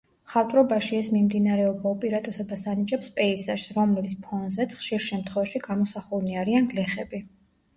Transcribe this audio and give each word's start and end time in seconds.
მხატვრობაში 0.27 0.95
ეს 0.99 1.09
მიმდინარეობა 1.17 1.91
უპირატესობას 1.95 2.63
ანიჭებს 2.73 3.11
პეიზაჟს, 3.19 3.69
რომლის 3.77 4.17
ფონზეც 4.25 4.75
ხშირ 4.81 5.05
შემთხვევაში 5.11 5.63
გამოსახულნი 5.69 6.41
არიან 6.45 6.73
გლეხები. 6.75 7.23